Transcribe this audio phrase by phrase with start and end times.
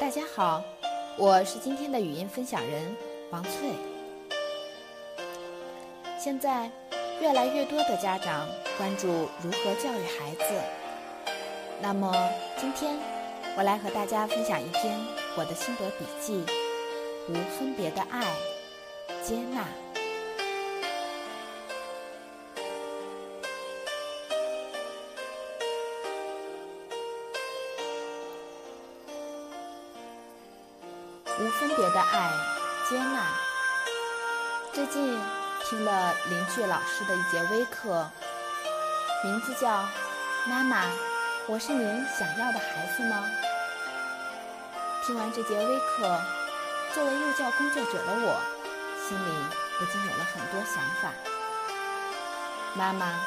[0.00, 0.62] 大家好，
[1.16, 2.96] 我是今天的语音分享人
[3.30, 3.52] 王翠。
[6.18, 6.70] 现在，
[7.20, 9.08] 越来越多的家长关注
[9.42, 10.44] 如何教育孩子。
[11.80, 12.12] 那么，
[12.58, 12.96] 今天
[13.56, 14.98] 我来和大家分享一篇
[15.36, 16.44] 我的心得笔记：
[17.28, 18.24] 无分别的爱，
[19.22, 19.66] 接纳。
[31.38, 32.30] 无分别的爱，
[32.88, 33.24] 接纳。
[34.72, 35.18] 最近
[35.64, 38.06] 听了林旭老师的一节微课，
[39.24, 39.68] 名字叫
[40.46, 40.84] 《妈妈，
[41.46, 43.24] 我是您想要的孩子吗》。
[45.06, 46.20] 听完这节微课，
[46.94, 48.38] 作为幼教工作者的我，
[49.08, 49.32] 心里
[49.78, 51.10] 不禁有了很多想法。
[52.74, 53.18] 妈妈，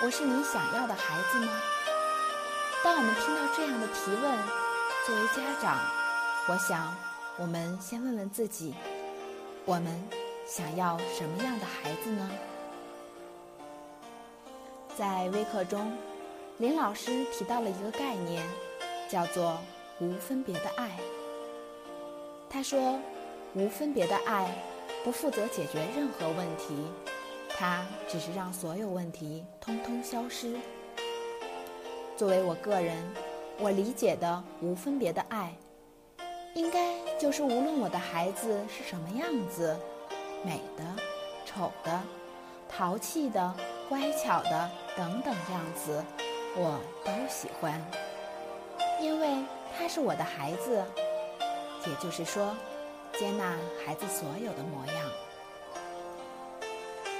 [0.00, 1.52] 我是您想要的孩子吗？
[2.84, 4.38] 当我们听到这样的提问，
[5.04, 5.76] 作为家长，
[6.46, 7.07] 我想。
[7.40, 8.74] 我们先问问自己：
[9.64, 9.86] 我们
[10.44, 12.28] 想要什么样的孩子呢？
[14.96, 15.96] 在微课中，
[16.56, 18.44] 林老师提到了一个概念，
[19.08, 19.56] 叫做
[20.02, 20.98] “无分别的爱”。
[22.50, 22.98] 他说
[23.54, 24.52] ：“无分别的爱
[25.04, 26.74] 不负责解决任何问题，
[27.50, 30.56] 它只是让所有问题通通消失。”
[32.18, 32.96] 作为我个人，
[33.60, 35.54] 我理解的无分别的爱。
[36.58, 39.78] 应该就是无论我的孩子是什么样子，
[40.44, 40.84] 美的、
[41.46, 42.02] 丑的、
[42.68, 43.54] 淘气的、
[43.88, 46.04] 乖巧的等等样子，
[46.56, 47.80] 我都喜欢，
[49.00, 49.36] 因为
[49.78, 50.84] 他是我的孩子。
[51.86, 52.52] 也就是说，
[53.16, 53.54] 接纳
[53.86, 54.96] 孩子所有的模样。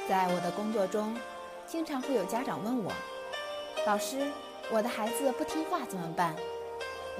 [0.08, 1.16] 在我的工作中，
[1.64, 2.92] 经常会有家长问我
[3.86, 4.26] ：“老师，
[4.68, 6.34] 我的孩子不听话怎么办？”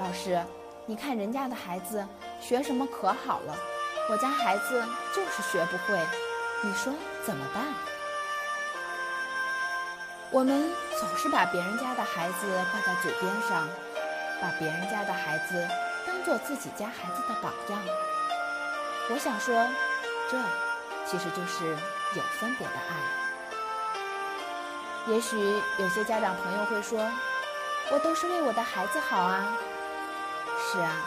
[0.01, 0.43] 老师。
[0.89, 2.03] 你看人家的孩子
[2.41, 3.55] 学什么可好了，
[4.09, 4.83] 我家孩子
[5.15, 6.01] 就是学不会，
[6.63, 6.95] 你说
[7.27, 7.63] 怎么办？
[10.31, 13.69] 我们总是把别人家的孩子挂在嘴边上，
[14.41, 15.69] 把别人家的孩子
[16.07, 17.79] 当做自己家孩子的榜样。
[19.11, 19.69] 我想说，
[20.31, 20.39] 这
[21.05, 21.77] 其实就是
[22.17, 22.97] 有分别的爱。
[25.13, 25.37] 也许
[25.77, 27.07] 有些家长朋友会说，
[27.93, 29.55] 我都是为我的孩子好啊。
[30.71, 31.03] 是啊，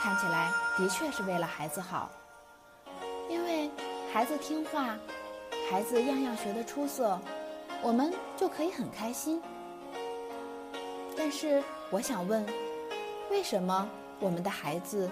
[0.00, 2.08] 看起来的确是为了孩子好，
[3.28, 3.68] 因为
[4.12, 4.96] 孩子听话，
[5.68, 7.18] 孩子样样学得出色，
[7.82, 9.42] 我们就可以很开心。
[11.16, 12.46] 但是我想问，
[13.32, 13.90] 为什么
[14.20, 15.10] 我们的孩子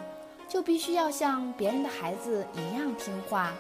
[0.49, 3.53] 就必须要像别人的孩子一样听话，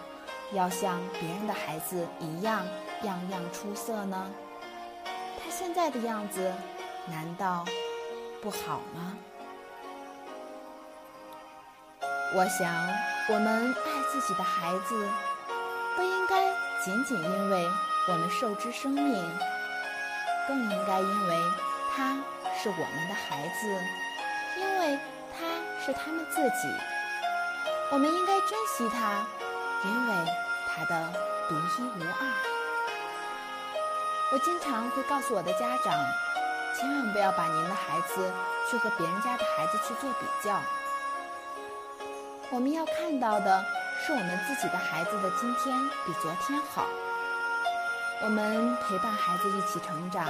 [0.53, 2.65] 要像别人的孩子一样
[3.03, 4.31] 样样出色呢？
[5.43, 6.53] 他现在的样子
[7.09, 7.65] 难道
[8.41, 9.19] 不好吗？
[12.35, 12.67] 我想，
[13.29, 15.09] 我们爱自己的孩子，
[15.95, 16.53] 不应该
[16.85, 17.67] 仅仅因为
[18.09, 19.39] 我们受之生命，
[20.47, 21.41] 更应该因为
[21.95, 22.19] 他
[22.61, 23.69] 是我们的孩子，
[24.59, 24.99] 因为
[25.33, 25.47] 他
[25.85, 26.69] 是他们自己。
[27.91, 29.25] 我们应该珍惜他，
[29.85, 30.15] 因为
[30.69, 31.13] 他的
[31.49, 32.27] 独一无二。
[34.33, 35.95] 我经常会告诉我的家长，
[36.77, 38.33] 千万不要把您的孩子
[38.69, 40.61] 去和别人家的孩子去做比较。
[42.51, 43.65] 我们要看到的
[43.99, 46.87] 是我们自己的孩子的今天比昨天好。
[48.23, 50.25] 我们陪伴孩子一起成长，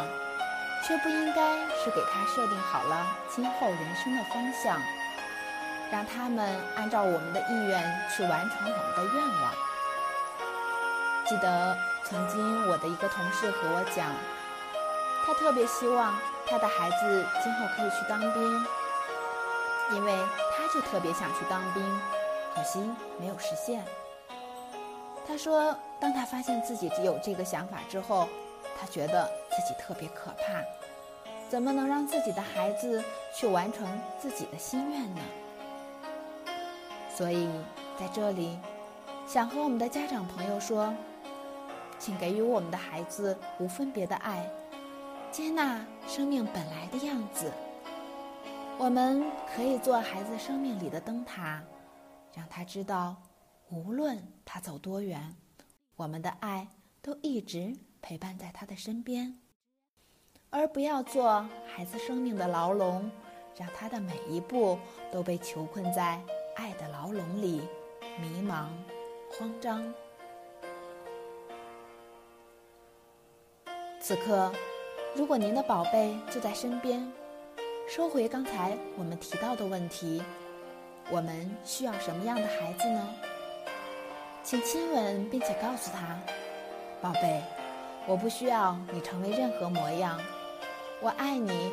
[0.83, 4.81] 却不应该是给他设定好了今后人生的方向，
[5.93, 9.53] 让他们按照我们的意愿去完成我们的愿望。
[11.29, 14.11] 记得曾经我的一个同事和我讲，
[15.27, 16.15] 他特别希望
[16.47, 18.67] 他的孩子今后可以去当兵。
[19.93, 20.13] 因为
[20.77, 21.83] 就特别想去当兵，
[22.55, 22.79] 可惜
[23.19, 23.83] 没有实现。
[25.27, 28.29] 他说，当他发现自己有这个想法之后，
[28.79, 30.63] 他觉得自己特别可怕，
[31.49, 33.03] 怎么能让自己的孩子
[33.35, 33.89] 去完成
[34.21, 35.23] 自己的心愿呢？
[37.09, 37.49] 所以
[37.99, 38.59] 在这里，
[39.27, 40.93] 想和我们的家长朋友说，
[41.99, 44.47] 请给予我们的孩子无分别的爱，
[45.33, 47.51] 接纳生命本来的样子。
[48.79, 49.25] 我们
[49.55, 51.63] 可以做孩子生命里的灯塔，
[52.35, 53.17] 让他知道，
[53.71, 55.35] 无论他走多远，
[55.97, 56.69] 我们的爱
[57.01, 59.33] 都一直陪伴在他的身边；
[60.51, 63.11] 而不要做孩子生命的牢笼，
[63.57, 64.79] 让他的每一步
[65.11, 66.23] 都被囚困在
[66.55, 67.63] 爱的牢笼里，
[68.21, 68.67] 迷茫、
[69.33, 69.93] 慌张。
[73.99, 74.53] 此刻，
[75.15, 77.11] 如果您的宝贝就在身边。
[77.89, 80.21] 收回刚才我们提到的问题，
[81.09, 83.15] 我们需要什么样的孩子呢？
[84.43, 86.19] 请亲吻，并且告诉他
[87.01, 87.41] ：“宝贝，
[88.07, 90.21] 我不需要你成为任何模样，
[91.01, 91.73] 我爱你，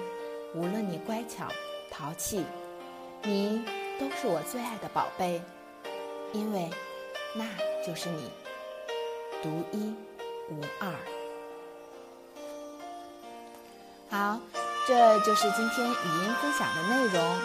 [0.53, 1.47] 无论你乖巧、
[1.89, 2.45] 淘气，
[3.23, 3.65] 你
[3.99, 5.41] 都是我最爱的宝贝，
[6.31, 6.69] 因为
[7.35, 7.43] 那
[7.85, 8.29] 就是你，
[9.41, 9.95] 独一
[10.51, 10.93] 无二。”
[14.11, 14.39] 好，
[14.85, 17.39] 这就是今天语音分享的内容。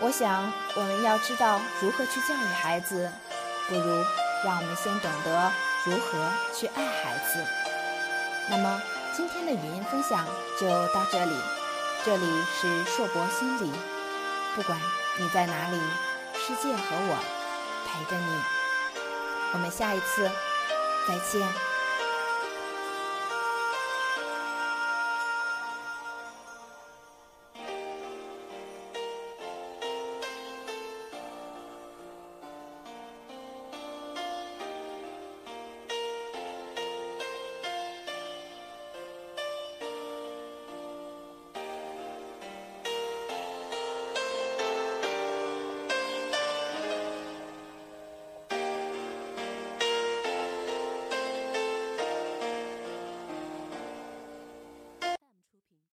[0.00, 3.12] 我想，我们要知道如何去教育孩子，
[3.68, 4.04] 不如
[4.44, 5.52] 让我们先懂得
[5.84, 7.44] 如何去爱孩子。
[8.48, 8.82] 那么，
[9.14, 10.26] 今天的语音分享
[10.58, 11.36] 就到这里。
[12.04, 13.72] 这里是硕博心理，
[14.54, 14.78] 不管
[15.18, 15.78] 你在哪里，
[16.34, 17.18] 世界和我
[17.86, 18.42] 陪着你。
[19.52, 20.30] 我们下一次
[21.06, 21.73] 再见。